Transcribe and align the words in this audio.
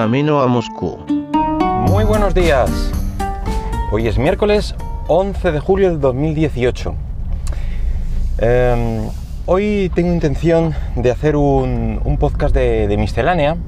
camino 0.00 0.40
a 0.40 0.46
Moscú. 0.46 0.96
Muy 1.90 2.04
buenos 2.04 2.32
días. 2.32 2.70
Hoy 3.92 4.08
es 4.08 4.16
miércoles 4.16 4.74
11 5.08 5.52
de 5.52 5.60
julio 5.60 5.90
de 5.90 5.98
2018. 5.98 6.94
Em, 8.38 9.10
hoy 9.44 9.92
tengo 9.94 10.14
intención 10.14 10.74
de 10.96 11.10
hacer 11.10 11.36
un, 11.36 12.16
podcast 12.18 12.54
de, 12.54 12.96
miscelánea, 12.96 13.58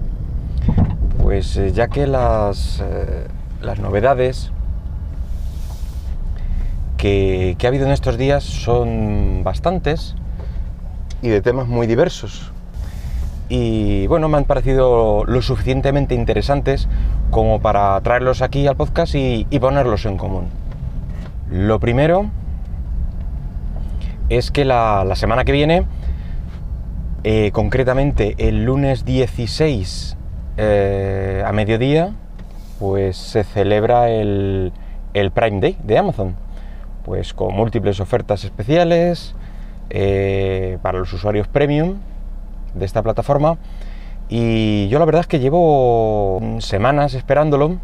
pues 1.23 1.59
eh, 1.59 1.71
ya 1.73 1.89
que 1.89 2.07
las, 2.07 2.81
eh, 2.83 3.27
las 3.61 3.79
novedades 3.79 4.53
que, 6.97 7.57
que 7.59 7.67
ha 7.67 7.69
habido 7.69 7.85
en 7.85 7.93
estos 7.93 8.17
días 8.17 8.43
son 8.43 9.43
bastantes 9.45 10.15
y 11.21 11.29
de 11.29 11.43
temas 11.43 11.69
muy 11.69 11.87
diversos 11.87 12.53
y 13.55 14.07
bueno, 14.07 14.31
me 14.31 14.39
han 14.39 14.45
parecido 14.45 15.27
lo 15.27 15.43
suficientemente 15.43 16.15
interesantes 16.15 16.89
como 17.31 17.61
para 17.61 18.01
traerlos 18.01 18.41
aquí 18.41 18.67
al 18.67 18.77
podcast 18.77 19.15
y, 19.15 19.45
ponerlos 19.61 20.07
en 20.07 20.17
común. 20.17 20.47
Lo 21.51 21.79
primero 21.79 22.31
es 24.31 24.51
que 24.51 24.65
la, 24.65 25.05
semana 25.17 25.45
que 25.45 25.53
viene, 25.53 25.85
eh, 27.25 27.51
concretamente 27.53 28.37
el 28.39 28.65
lunes 28.65 29.05
16 29.05 30.17
eh, 30.57 31.43
a 31.45 31.53
mediodía, 31.53 32.15
pues 32.81 33.19
se 33.19 33.45
celebra 33.45 34.09
el, 34.09 34.73
Prime 35.13 35.61
Day 35.61 35.77
de 35.85 35.99
Amazon, 35.99 36.37
pues 37.05 37.35
con 37.35 37.55
múltiples 37.55 38.01
ofertas 38.01 38.45
especiales 38.45 39.35
eh, 39.91 40.79
para 40.81 41.01
los 41.01 41.13
usuarios 41.13 41.49
premium 41.49 41.99
de 42.75 42.85
esta 42.85 43.03
plataforma 43.03 43.59
y 44.29 44.89
yo 44.89 44.99
la 44.99 45.05
verdad 45.05 45.21
es 45.21 45.27
que 45.27 45.41
llevo 45.41 46.41
semanas 46.61 47.15
esperándolo 47.15 47.79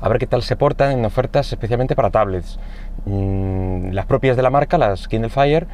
a 0.00 0.08
ver 0.08 0.18
qué 0.18 0.26
tal 0.26 0.42
se 0.42 0.56
portan 0.56 0.92
en 0.92 1.04
ofertas 1.04 1.52
especialmente 1.52 1.94
para 1.94 2.10
tablets. 2.10 2.58
Mm, 3.04 3.90
las 3.90 4.06
propias 4.06 4.36
de 4.36 4.42
la 4.42 4.50
marca, 4.50 4.78
las 4.78 5.08
Kindle 5.08 5.28
Fire 5.28 5.66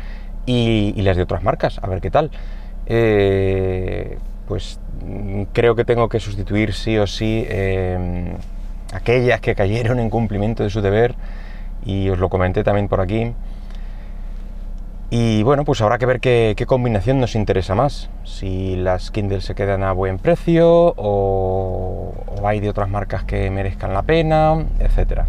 y, 0.47 0.93
las 1.03 1.17
de 1.17 1.23
otras 1.23 1.43
marcas, 1.43 1.79
a 1.83 1.87
ver 1.87 2.01
qué 2.01 2.11
tal. 2.11 2.31
Eh, 2.87 4.19
pues 4.49 4.81
mm, 5.05 5.43
creo 5.53 5.75
que 5.75 5.85
tengo 5.85 6.09
que 6.09 6.21
sustituir 6.21 6.73
sí 6.73 6.99
o 6.99 7.07
sí 7.07 7.47
em, 7.49 8.35
aquellas 8.93 9.41
que 9.41 9.55
cayeron 9.55 10.01
en 10.01 10.11
cumplimiento 10.11 10.63
de 10.63 10.71
su 10.71 10.81
deber 10.81 11.15
y 11.85 12.09
os 12.09 12.19
lo 12.19 12.29
comenté 12.29 12.65
también 12.65 12.89
por 12.89 13.01
aquí. 13.01 13.33
Y 15.09 15.45
bueno, 15.45 15.65
pues 15.65 15.81
habrá 15.83 15.99
que 15.99 16.07
ver 16.07 16.19
qué, 16.21 16.65
combinación 16.67 17.21
nos 17.21 17.37
interesa 17.37 17.77
más. 17.77 18.11
Si 18.25 18.75
las 18.75 19.13
Kindle 19.13 19.41
se 19.41 19.55
quedan 19.55 19.85
a 19.85 19.93
buen 19.93 20.19
precio 20.19 20.95
o, 20.97 22.13
hay 22.45 22.59
de 22.59 22.69
otras 22.69 22.89
marcas 22.89 23.23
que 23.23 23.49
merezcan 23.51 23.95
la 23.95 24.03
pena, 24.03 24.67
etc. 24.81 25.23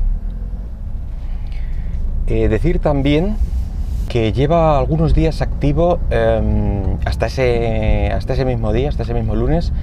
Eh, 2.26 2.48
decir 2.50 2.80
también 2.80 3.38
que 4.10 4.34
lleva 4.34 4.80
algunos 4.80 5.14
días 5.14 5.42
activo 5.42 6.00
em, 6.10 6.98
hasta, 7.06 7.28
ese, 7.28 8.12
hasta 8.12 8.34
ese 8.34 8.46
mismo 8.46 8.74
día, 8.74 8.90
hasta 8.90 9.04
ese 9.04 9.14
mismo 9.14 9.36
lunes, 9.36 9.74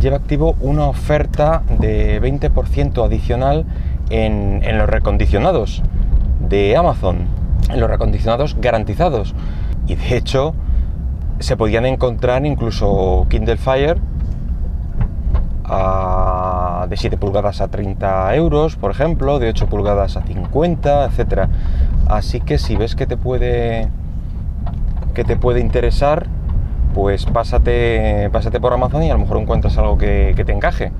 lleva 0.00 0.16
activo 0.16 0.56
una 0.60 0.86
oferta 0.86 1.62
de 1.78 2.22
20% 2.22 3.04
adicional 3.04 3.66
en 4.08 4.78
los 4.78 4.88
recondicionados 4.88 5.82
de 6.48 6.76
Amazon 6.76 7.41
en 7.72 7.80
los 7.80 7.90
recondicionados 7.90 8.56
garantizados. 8.60 9.34
Y 9.86 9.96
de 9.96 10.16
hecho, 10.16 10.54
se 11.38 11.56
podían 11.56 11.86
encontrar 11.86 12.46
incluso 12.46 13.26
Kindle 13.28 13.56
Fire 13.56 13.98
de 16.88 16.96
7 16.96 17.16
pulgadas 17.16 17.60
a 17.60 17.68
30 17.68 18.34
euros, 18.36 18.76
por 18.76 18.90
ejemplo, 18.90 19.38
de 19.38 19.48
8 19.48 19.66
pulgadas 19.68 20.16
a 20.16 20.22
50, 20.22 21.06
etcétera. 21.06 21.48
Así 22.08 22.40
que 22.40 22.58
si 22.58 22.76
ves 22.76 22.94
que 22.94 23.06
te 23.06 23.16
puede 23.16 23.88
que 25.14 25.24
te 25.24 25.36
puede 25.36 25.60
interesar, 25.60 26.26
pues 26.94 27.26
pásate, 27.26 28.30
pásate 28.32 28.60
por 28.60 28.72
Amazon 28.72 29.02
y 29.02 29.10
a 29.10 29.14
lo 29.14 29.20
mejor 29.20 29.38
encuentras 29.38 29.76
algo 29.76 29.98
que, 29.98 30.32
que 30.36 30.44
te 30.44 30.52
encaje, 30.52 30.90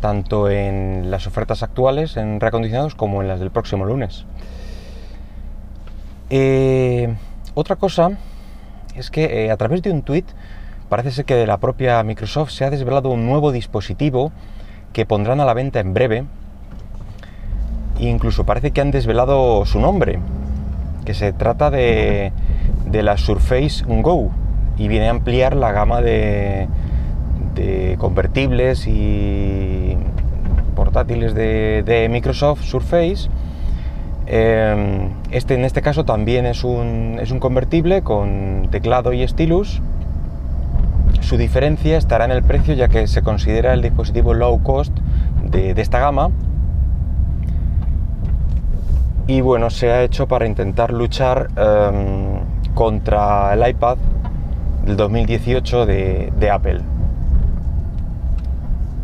tanto 0.00 0.50
en 0.50 1.10
las 1.10 1.26
ofertas 1.26 1.62
actuales 1.62 2.16
en 2.16 2.40
reacondicionados 2.40 2.94
como 2.94 3.22
en 3.22 3.28
las 3.28 3.38
del 3.38 3.50
próximo 3.50 3.84
lunes. 3.84 4.26
Eh, 6.30 7.14
otra 7.54 7.76
cosa 7.76 8.10
es 8.94 9.10
que 9.10 9.46
eh, 9.46 9.50
a 9.50 9.56
través 9.56 9.80
de 9.82 9.90
un 9.90 10.02
tweet 10.02 10.24
parece 10.88 11.10
ser 11.10 11.24
que 11.24 11.34
de 11.34 11.46
la 11.46 11.56
propia 11.56 12.02
Microsoft 12.02 12.50
se 12.50 12.64
ha 12.64 12.70
desvelado 12.70 13.08
un 13.10 13.26
nuevo 13.26 13.50
dispositivo 13.50 14.30
que 14.92 15.06
pondrán 15.06 15.40
a 15.40 15.44
la 15.44 15.54
venta 15.54 15.80
en 15.80 15.94
breve. 15.94 16.24
Incluso 17.98 18.44
parece 18.44 18.70
que 18.70 18.80
han 18.80 18.90
desvelado 18.90 19.64
su 19.66 19.80
nombre, 19.80 20.18
que 21.04 21.14
se 21.14 21.32
trata 21.32 21.70
de, 21.70 22.32
la 22.92 23.16
Surface 23.16 23.84
Go 23.86 24.30
y 24.76 24.88
viene 24.88 25.08
a 25.08 25.10
ampliar 25.10 25.56
la 25.56 25.72
gama 25.72 26.00
de, 26.00 26.68
convertibles 27.98 28.86
y 28.86 29.96
portátiles 30.76 31.34
de 31.34 32.06
Microsoft 32.08 32.62
Surface 32.62 33.28
Em, 34.30 35.08
este 35.30 35.54
en 35.54 35.64
este 35.64 35.80
caso 35.80 36.04
también 36.04 36.44
es 36.44 36.62
un, 36.62 37.16
es 37.18 37.30
un 37.30 37.40
convertible 37.40 38.02
con 38.02 38.68
teclado 38.70 39.14
y 39.14 39.26
stylus. 39.26 39.80
Su 41.20 41.38
diferencia 41.38 41.96
estará 41.96 42.26
en 42.26 42.32
el 42.32 42.42
precio 42.42 42.74
ya 42.74 42.88
que 42.88 43.06
se 43.06 43.22
considera 43.22 43.72
el 43.72 43.80
dispositivo 43.80 44.34
low 44.34 44.62
cost 44.62 44.92
de, 45.44 45.70
esta 45.70 45.98
gama. 45.98 46.30
Y 49.26 49.40
bueno, 49.40 49.70
se 49.70 49.90
ha 49.90 50.02
hecho 50.02 50.28
para 50.28 50.46
intentar 50.46 50.92
luchar 50.92 51.48
em, 51.56 52.40
contra 52.74 53.54
el 53.54 53.66
iPad 53.66 53.96
del 54.84 54.96
2018 54.98 55.86
de, 55.86 56.50
Apple, 56.52 56.80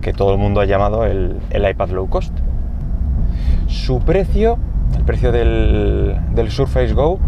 que 0.02 0.12
todo 0.12 0.32
el 0.32 0.38
mundo 0.38 0.60
ha 0.60 0.66
llamado 0.66 1.06
el, 1.06 1.40
el 1.48 1.70
iPad 1.70 1.88
low 1.90 2.08
cost. 2.08 2.32
Su 3.68 4.00
precio 4.00 4.58
el 4.96 5.04
precio 5.04 5.32
del, 5.32 6.16
Surface 6.50 6.92
Go, 6.94 7.18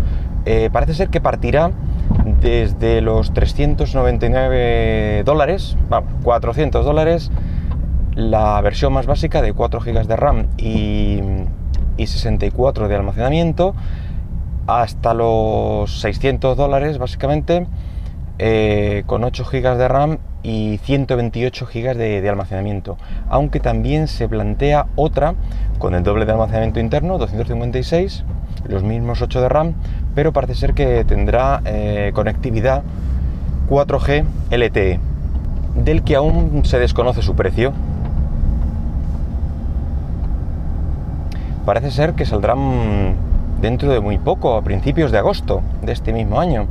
eh, 0.45 0.71
parece 0.73 0.95
ser 0.95 1.09
que 1.09 1.21
partirá 1.21 1.73
desde 2.41 3.01
los 3.01 3.33
399 3.33 5.23
dólares, 5.25 5.77
vamos, 5.89 6.13
400 6.23 6.85
dólares, 6.85 7.31
la 8.15 8.61
versión 8.61 8.93
más 8.93 9.07
básica 9.07 9.43
de 9.43 9.53
4 9.53 9.81
GB 9.81 10.07
de 10.07 10.17
RAM 10.17 10.47
y, 10.57 11.21
64 12.05 12.89
de 12.89 12.95
almacenamiento, 12.95 13.75
hasta 14.67 15.15
los 15.15 16.01
600 16.01 16.57
dólares 16.57 16.99
básicamente, 16.99 17.67
eh, 18.39 19.03
con 19.07 19.25
8 19.25 19.45
GB 19.51 19.77
de 19.77 19.89
RAM 19.89 20.19
y 20.47 20.79
128 20.85 21.67
GB 21.67 21.97
de, 21.97 22.29
almacenamiento, 22.29 22.97
aunque 23.29 23.59
también 23.59 24.07
se 24.07 24.29
plantea 24.29 24.87
otra 24.95 25.35
con 25.81 25.97
el 25.97 26.05
doble 26.05 26.25
de 26.25 26.33
almacenamiento 26.33 26.79
interno, 26.79 27.19
256, 27.19 28.23
los 28.69 28.85
mismos 28.85 29.21
8 29.23 29.41
de 29.41 29.49
RAM, 29.49 29.75
pero 30.15 30.33
parece 30.33 30.55
ser 30.55 30.75
que 30.75 31.05
tendrá 31.05 31.63
eh, 31.65 32.13
conectividad 32.15 32.85
4G 33.69 34.25
LTE, 34.53 35.01
del 35.83 36.05
que 36.05 36.15
aún 36.15 36.65
se 36.65 36.79
desconoce 36.79 37.23
su 37.23 37.35
precio. 37.35 37.73
Parece 41.65 41.91
ser 41.91 42.13
que 42.13 42.25
saldrán 42.25 43.17
dentro 43.61 43.91
de 43.91 43.99
muy 43.99 44.19
poco, 44.19 44.57
a 44.57 44.63
principios 44.63 45.11
de 45.11 45.19
agosto 45.19 45.63
de 45.83 45.91
este 45.91 46.13
mismo 46.13 46.39
año. 46.39 46.69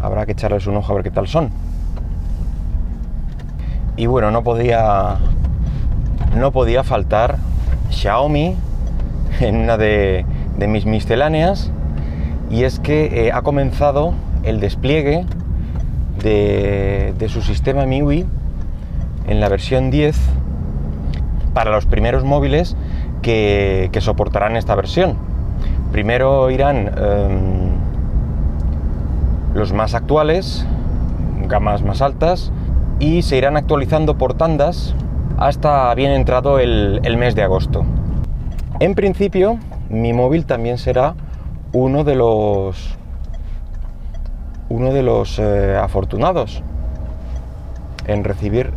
Habrá 0.00 0.26
que 0.26 0.32
echarles 0.32 0.68
un 0.68 0.76
ojo 0.76 0.92
a 0.92 0.94
ver 0.94 1.02
qué 1.02 1.10
tal 1.10 1.26
son. 1.26 1.50
Y 4.02 4.06
bueno, 4.06 4.32
no 4.32 4.42
podía, 4.42 5.18
no 6.36 6.50
podía 6.50 6.82
faltar 6.82 7.36
Xiaomi 7.90 8.56
en 9.40 9.56
una 9.58 9.76
de, 9.76 10.26
mis 10.58 10.86
misceláneas 10.86 11.70
y 12.50 12.64
es 12.64 12.80
que 12.80 13.26
eh, 13.26 13.32
ha 13.32 13.42
comenzado 13.42 14.12
el 14.42 14.58
despliegue 14.58 15.24
de, 16.20 17.14
su 17.28 17.42
sistema 17.42 17.86
MIUI 17.86 18.26
en 19.28 19.38
la 19.38 19.48
versión 19.48 19.92
10 19.92 20.18
para 21.54 21.70
los 21.70 21.86
primeros 21.86 22.24
móviles 22.24 22.76
que, 23.22 23.88
soportarán 24.00 24.56
esta 24.56 24.74
versión. 24.74 25.14
Primero 25.92 26.50
irán 26.50 26.90
em, 26.96 27.70
los 29.54 29.72
más 29.72 29.94
actuales, 29.94 30.66
gamas 31.46 31.84
más 31.84 32.02
altas, 32.02 32.50
y 32.98 33.22
se 33.22 33.36
irán 33.36 33.56
actualizando 33.56 34.16
por 34.16 34.34
tandas 34.34 34.94
hasta 35.38 35.94
bien 35.94 36.12
entrado 36.12 36.58
el, 36.58 37.16
mes 37.16 37.34
de 37.34 37.42
agosto. 37.42 37.84
En 38.80 38.94
principio, 38.94 39.58
mi 39.88 40.12
móvil 40.12 40.46
también 40.46 40.78
será 40.78 41.14
uno 41.72 42.04
de 42.04 42.14
los 42.14 42.96
uno 44.68 44.92
de 44.92 45.02
los 45.02 45.38
eh, 45.38 45.76
afortunados. 45.76 46.62
en 48.06 48.24
recibir 48.24 48.72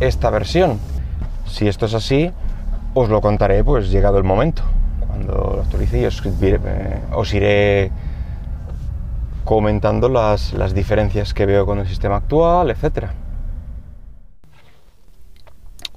esta 0.00 0.30
versión. 0.30 0.78
Si 1.46 1.68
esto 1.68 1.86
es 1.86 1.94
así, 1.94 2.32
os 2.94 3.08
lo 3.08 3.20
contaré 3.20 3.62
pues 3.62 3.90
llegado 3.90 4.18
el 4.18 4.24
momento. 4.24 4.62
Cuando 5.06 5.54
lo 5.56 5.62
actualice 5.62 6.00
y 6.00 6.06
os, 6.06 6.22
eh, 6.24 7.00
os 7.12 7.34
iré 7.34 7.92
comentando 9.44 10.08
las, 10.08 10.54
las 10.54 10.74
diferencias 10.74 11.34
que 11.34 11.46
veo 11.46 11.66
con 11.66 11.78
el 11.78 11.86
sistema 11.86 12.16
actual, 12.16 12.70
etc. 12.70 13.10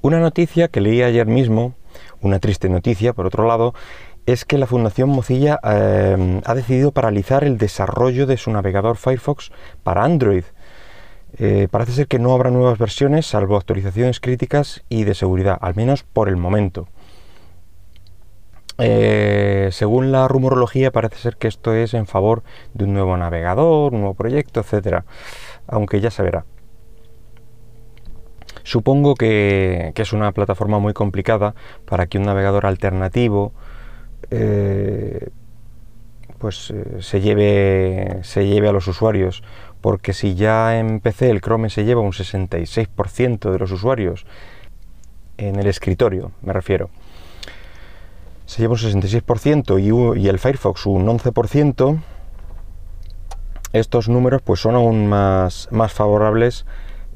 Una 0.00 0.20
noticia 0.20 0.68
que 0.68 0.80
leí 0.80 1.02
ayer 1.02 1.26
mismo, 1.26 1.74
una 2.20 2.38
triste 2.38 2.68
noticia 2.68 3.12
por 3.14 3.26
otro 3.26 3.48
lado, 3.48 3.74
es 4.26 4.44
que 4.44 4.56
la 4.56 4.66
Fundación 4.66 5.08
Mozilla 5.08 5.58
eh, 5.64 6.40
ha 6.44 6.54
decidido 6.54 6.92
paralizar 6.92 7.42
el 7.42 7.58
desarrollo 7.58 8.26
de 8.26 8.36
su 8.36 8.52
navegador 8.52 8.96
Firefox 8.96 9.50
para 9.82 10.04
Android. 10.04 10.44
Eh, 11.38 11.66
parece 11.70 11.92
ser 11.92 12.06
que 12.06 12.20
no 12.20 12.32
habrá 12.32 12.50
nuevas 12.50 12.78
versiones 12.78 13.26
salvo 13.26 13.56
actualizaciones 13.56 14.20
críticas 14.20 14.84
y 14.88 15.02
de 15.02 15.14
seguridad, 15.14 15.58
al 15.60 15.74
menos 15.74 16.04
por 16.04 16.28
el 16.28 16.36
momento. 16.36 16.86
Eh, 18.78 19.70
según 19.72 20.12
la 20.12 20.28
rumorología 20.28 20.92
parece 20.92 21.16
ser 21.16 21.36
que 21.36 21.48
esto 21.48 21.74
es 21.74 21.92
en 21.94 22.06
favor 22.06 22.44
de 22.72 22.84
un 22.84 22.94
nuevo 22.94 23.16
navegador, 23.16 23.92
un 23.94 24.00
nuevo 24.00 24.14
proyecto, 24.14 24.60
etcétera, 24.60 25.04
aunque 25.66 26.00
ya 26.00 26.12
se 26.12 26.22
verá. 26.22 26.44
Supongo 28.68 29.14
que, 29.14 29.94
es 29.96 30.12
una 30.12 30.30
plataforma 30.32 30.78
muy 30.78 30.92
complicada 30.92 31.54
para 31.86 32.06
que 32.06 32.18
un 32.18 32.24
navegador 32.24 32.66
alternativo 32.66 33.54
eh, 34.30 35.30
pues 36.36 36.70
eh, 36.70 36.98
se, 37.00 37.22
lleve, 37.22 38.18
se 38.24 38.46
lleve 38.46 38.68
a 38.68 38.72
los 38.72 38.86
usuarios, 38.86 39.42
porque 39.80 40.12
si 40.12 40.34
ya 40.34 40.78
en 40.78 41.00
PC 41.00 41.30
el 41.30 41.40
Chrome 41.40 41.70
se 41.70 41.86
lleva 41.86 42.02
un 42.02 42.12
66% 42.12 43.50
de 43.50 43.58
los 43.58 43.72
usuarios, 43.72 44.26
en 45.38 45.58
el 45.58 45.66
escritorio 45.66 46.32
me 46.42 46.52
refiero, 46.52 46.90
se 48.44 48.60
lleva 48.60 48.74
un 48.74 48.80
66% 48.80 49.80
y, 49.80 50.20
y 50.20 50.28
el 50.28 50.38
Firefox 50.38 50.84
un 50.84 51.06
11%, 51.06 52.02
estos 53.72 54.10
números 54.10 54.42
pues 54.42 54.60
son 54.60 54.74
aún 54.74 55.06
más, 55.06 55.68
más 55.70 55.94
favorables 55.94 56.66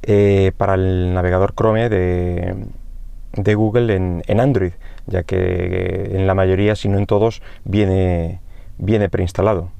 eh, 0.03 0.53
para 0.57 0.75
el 0.75 1.15
navegador 1.15 1.55
Chrome 1.55 1.89
de, 1.89 3.55
Google 3.55 3.95
en, 3.95 4.41
Android, 4.41 4.73
ya 5.07 5.23
que 5.23 6.11
en 6.13 6.27
la 6.27 6.35
mayoría, 6.35 6.77
si 6.77 6.89
no 6.89 6.99
en 6.99 7.07
todos, 7.07 7.43
viene, 7.65 8.41
viene 8.79 9.09
preinstalado. 9.09 9.71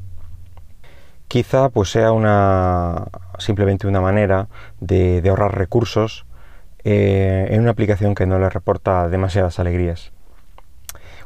Quizá 1.29 1.71
pues 1.71 1.91
sea 1.91 2.13
una 2.13 3.09
simplemente 3.39 3.87
una 3.87 4.01
manera 4.01 4.49
de, 4.81 5.23
ahorrar 5.29 5.57
recursos 5.57 6.27
eh, 6.85 7.49
en 7.51 7.61
una 7.61 7.71
aplicación 7.71 8.15
que 8.15 8.27
no 8.27 8.39
le 8.39 8.49
reporta 8.51 9.09
demasiadas 9.09 9.59
alegrías. 9.59 10.13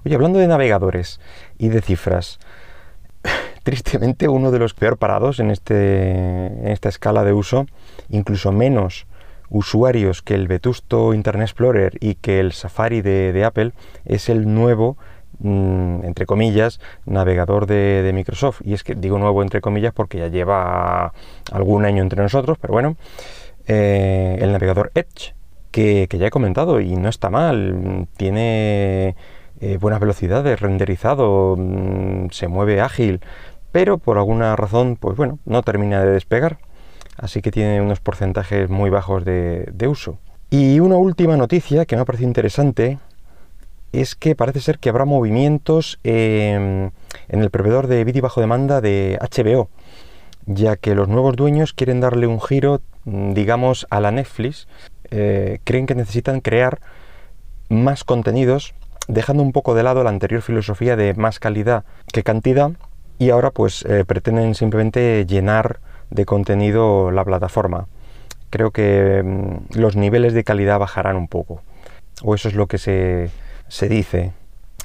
Oye, 0.04 0.14
hablando 0.14 0.38
de 0.38 0.46
navegadores 0.46 1.20
y 1.58 1.68
de 1.68 1.82
cifras, 1.82 2.38
tristemente 3.66 4.28
uno 4.28 4.52
de 4.52 4.60
los 4.60 4.74
peor 4.74 4.96
parados 4.96 5.40
en, 5.40 5.50
este, 5.50 6.46
en 6.46 6.68
esta 6.68 6.88
escala 6.88 7.24
de 7.24 7.32
uso, 7.32 7.66
incluso 8.08 8.52
menos 8.52 9.08
usuarios 9.50 10.22
que 10.22 10.34
el 10.34 10.46
vetusto 10.46 11.12
Internet 11.12 11.46
Explorer 11.46 11.98
y 11.98 12.14
que 12.14 12.38
el 12.38 12.52
Safari 12.52 13.02
de, 13.02 13.42
Apple 13.44 13.72
es 14.04 14.28
el 14.28 14.54
nuevo 14.54 14.96
mm, 15.40 16.04
entre 16.04 16.26
comillas, 16.26 16.78
navegador 17.06 17.66
de, 17.66 18.08
Microsoft. 18.14 18.60
Y 18.64 18.72
es 18.72 18.84
que 18.84 18.94
digo 18.94 19.18
nuevo 19.18 19.42
entre 19.42 19.60
comillas 19.60 19.92
porque 19.92 20.18
ya 20.18 20.28
lleva 20.28 21.12
algún 21.50 21.84
año 21.86 22.04
entre 22.04 22.22
nosotros, 22.22 22.58
pero 22.60 22.72
bueno, 22.72 22.96
eh, 23.66 24.38
el 24.42 24.52
navegador 24.52 24.92
Edge, 24.94 25.34
que, 25.72 26.06
ya 26.08 26.28
he 26.28 26.30
comentado 26.30 26.80
y 26.80 26.94
no 26.94 27.08
está 27.08 27.30
mal, 27.30 28.06
tiene 28.16 29.16
eh, 29.60 29.78
buenas 29.80 29.98
velocidades, 29.98 30.60
renderizado, 30.60 31.56
mm, 31.58 32.28
se 32.30 32.46
mueve 32.46 32.80
ágil, 32.80 33.20
pero 33.76 33.98
por 33.98 34.16
alguna 34.16 34.56
razón, 34.56 34.96
pues 34.96 35.18
bueno, 35.18 35.38
no 35.44 35.62
termina 35.62 36.00
de 36.00 36.10
despegar 36.10 36.56
así 37.18 37.42
que 37.42 37.50
tiene 37.50 37.82
unos 37.82 38.00
porcentajes 38.00 38.70
muy 38.70 38.88
bajos 38.88 39.22
de, 39.26 39.86
uso. 39.86 40.16
Y 40.48 40.80
una 40.80 40.96
última 40.96 41.36
noticia 41.36 41.84
que 41.84 41.94
me 41.94 42.00
ha 42.00 42.06
parecido 42.06 42.26
interesante 42.26 42.98
es 43.92 44.14
que 44.14 44.34
parece 44.34 44.62
ser 44.62 44.78
que 44.78 44.88
habrá 44.88 45.04
movimientos 45.04 46.00
en 46.04 46.90
el 47.28 47.50
proveedor 47.50 47.86
de 47.86 48.02
vídeo 48.04 48.22
bajo 48.22 48.40
demanda 48.40 48.80
de 48.80 49.18
HBO, 49.20 49.68
ya 50.46 50.76
que 50.76 50.94
los 50.94 51.08
nuevos 51.08 51.36
dueños 51.36 51.74
quieren 51.74 52.00
darle 52.00 52.26
un 52.26 52.40
giro, 52.40 52.80
mm, 53.04 53.34
digamos, 53.34 53.86
a 53.90 54.00
la 54.00 54.10
Netflix. 54.10 54.68
Eh, 55.10 55.58
creen 55.64 55.84
que 55.84 55.94
necesitan 55.94 56.40
crear 56.40 56.80
más 57.68 58.04
contenidos, 58.04 58.72
dejando 59.06 59.42
un 59.42 59.52
poco 59.52 59.74
de 59.74 59.82
lado 59.82 60.02
la 60.02 60.08
anterior 60.08 60.40
filosofía 60.40 60.96
de 60.96 61.12
más 61.12 61.40
calidad 61.40 61.84
que 62.10 62.22
cantidad, 62.22 62.72
y 63.18 63.30
ahora 63.30 63.50
pues 63.50 63.84
eh, 63.84 64.04
pretenden 64.04 64.54
simplemente 64.54 65.24
llenar 65.26 65.80
de 66.10 66.24
contenido 66.24 67.10
la 67.10 67.24
plataforma. 67.24 67.86
Creo 68.50 68.70
que 68.70 69.22
mm, 69.24 69.78
los 69.78 69.96
niveles 69.96 70.34
de 70.34 70.44
calidad 70.44 70.78
bajarán 70.78 71.16
un 71.16 71.28
poco, 71.28 71.62
o 72.22 72.34
eso 72.34 72.48
es 72.48 72.54
lo 72.54 72.66
que 72.66 72.78
se, 72.78 73.30
dice. 73.88 74.32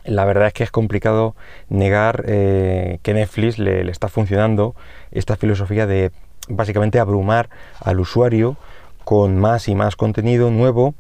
La 0.06 0.26
verdad 0.26 0.48
es 0.48 0.54
que 0.54 0.64
es 0.64 0.72
complicado 0.72 1.36
negar 1.70 2.24
eh, 2.28 3.00
que 3.04 3.14
Netflix 3.14 3.60
le, 3.60 3.90
está 3.90 4.08
funcionando 4.08 4.76
esta 5.12 5.36
filosofía 5.36 5.86
de 5.86 6.12
básicamente 6.50 7.00
abrumar 7.00 7.50
al 7.80 8.00
usuario 8.00 8.58
con 9.04 9.38
más 9.38 9.68
y 9.68 9.76
más 9.76 9.96
contenido 9.96 10.50
nuevo, 10.50 10.96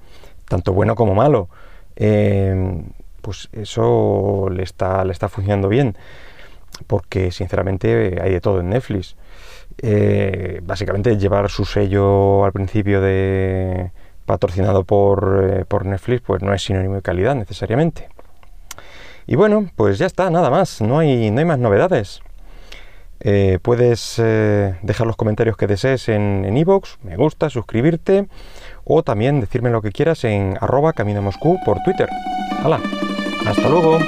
tanto 0.47 0.73
bueno 0.73 0.95
como 0.95 1.15
malo. 1.15 1.49
Eh, 1.95 2.83
pues 3.21 3.49
eso 3.53 4.49
le 4.51 4.63
está, 4.63 5.03
le 5.05 5.13
está 5.13 5.29
funcionando 5.29 5.69
bien, 5.69 5.95
porque 6.85 7.31
sinceramente 7.31 8.19
hay 8.21 8.31
de 8.31 8.41
todo 8.41 8.59
en 8.59 8.69
Netflix. 8.69 9.15
Eh, 9.77 10.59
básicamente 10.63 11.17
llevar 11.17 11.49
su 11.49 11.65
sello 11.65 12.45
al 12.45 12.51
principio 12.51 13.01
de 13.01 13.91
patrocinado 14.25 14.83
por, 14.83 15.49
eh, 15.49 15.65
por, 15.65 15.85
Netflix, 15.85 16.21
pues 16.21 16.41
no 16.41 16.53
es 16.53 16.63
sinónimo 16.63 16.95
de 16.95 17.01
calidad 17.01 17.35
necesariamente. 17.35 18.09
Y 19.27 19.35
bueno, 19.35 19.69
pues 19.75 19.97
ya 19.97 20.05
está, 20.05 20.29
nada 20.29 20.49
más, 20.49 20.81
no 20.81 20.99
hay, 20.99 21.31
no 21.31 21.39
hay 21.39 21.45
más 21.45 21.59
novedades. 21.59 22.21
Eh, 23.23 23.59
puedes 23.61 24.17
dejar 24.17 25.05
los 25.05 25.15
comentarios 25.15 25.55
que 25.55 25.67
desees 25.67 26.09
en 26.09 26.57
iVoox, 26.57 26.97
me 27.03 27.15
gusta, 27.15 27.49
suscribirte 27.49 28.27
o 28.83 29.03
también 29.03 29.39
decirme 29.39 29.69
lo 29.69 29.81
que 29.81 29.91
quieras 29.91 30.23
en 30.23 30.57
arroba 30.59 30.93
camino 30.93 31.21
Moscú 31.21 31.57
por 31.65 31.77
Twitter. 31.83 32.09
¡Hala! 32.63 32.79
¡Hasta 33.45 33.69
luego! 33.69 33.99